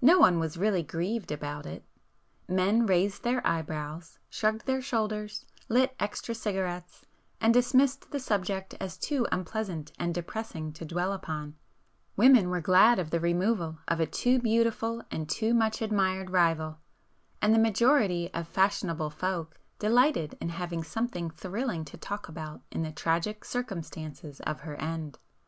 No 0.00 0.18
one 0.18 0.40
was 0.40 0.56
really 0.58 0.82
grieved 0.82 1.30
about 1.30 1.66
it,—men 1.66 2.84
raised 2.84 3.22
their 3.22 3.46
eyebrows, 3.46 4.18
shrugged 4.28 4.66
their 4.66 4.82
shoulders, 4.82 5.46
lit 5.68 5.94
extra 6.00 6.34
cigarettes 6.34 7.04
and 7.40 7.54
dismissed 7.54 8.10
the 8.10 8.18
subject 8.18 8.74
as 8.80 8.98
too 8.98 9.24
unpleasant 9.30 9.92
and 10.00 10.12
depressing 10.12 10.72
to 10.72 10.84
dwell 10.84 11.12
upon,—women 11.12 12.50
were 12.50 12.60
glad 12.60 12.98
of 12.98 13.10
the 13.10 13.20
removal 13.20 13.78
of 13.86 14.00
a 14.00 14.06
too 14.06 14.40
beautiful 14.40 15.04
and 15.12 15.28
too 15.30 15.54
much 15.54 15.80
admired 15.80 16.30
rival, 16.30 16.80
and 17.40 17.54
the 17.54 17.58
majority 17.60 18.34
of 18.34 18.48
fashionable 18.48 19.10
folk 19.10 19.60
delighted 19.78 20.36
in 20.40 20.48
having 20.48 20.82
something 20.82 21.30
"thrilling" 21.30 21.84
to 21.84 21.96
talk 21.96 22.28
about 22.28 22.62
in 22.72 22.82
the 22.82 22.90
tragic 22.90 23.44
circumstances 23.44 24.40
of 24.40 24.62
her 24.62 24.74
end. 24.80 25.20